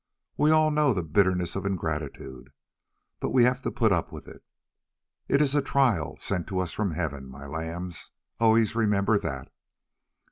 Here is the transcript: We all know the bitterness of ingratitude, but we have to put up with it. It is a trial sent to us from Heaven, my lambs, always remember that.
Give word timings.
We 0.35 0.49
all 0.49 0.71
know 0.71 0.95
the 0.95 1.03
bitterness 1.03 1.55
of 1.55 1.63
ingratitude, 1.63 2.51
but 3.19 3.29
we 3.29 3.43
have 3.43 3.61
to 3.61 3.69
put 3.69 3.91
up 3.91 4.11
with 4.11 4.27
it. 4.27 4.43
It 5.27 5.43
is 5.43 5.53
a 5.53 5.61
trial 5.61 6.17
sent 6.17 6.47
to 6.47 6.57
us 6.57 6.71
from 6.73 6.93
Heaven, 6.93 7.29
my 7.29 7.45
lambs, 7.45 8.09
always 8.39 8.75
remember 8.75 9.19
that. 9.19 9.51